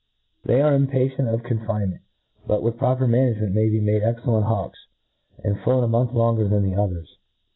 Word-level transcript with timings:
They 0.43 0.61
are 0.63 0.73
impatient 0.73 1.27
of 1.27 1.43
confine 1.43 1.91
ment; 1.91 2.01
but 2.47 2.63
with 2.63 2.79
proper 2.79 3.05
management 3.07 3.53
may 3.53 3.69
be 3.69 3.79
made 3.79 4.01
excellent 4.01 4.47
hawks, 4.47 4.87
and 5.43 5.59
flown 5.59 5.83
a 5.83 5.87
month 5.87 6.11
long' 6.11 6.37
cr 6.37 6.45
than 6.45 6.63
the 6.63 6.73
others. 6.73 7.19